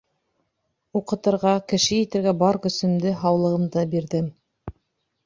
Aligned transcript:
Уҡытырға, 0.99 1.51
кеше 1.73 1.99
итергә 2.05 2.33
бар 2.39 2.59
көсөмдө, 2.63 3.13
һаулығымды 3.21 3.85
бирҙем. 3.93 4.31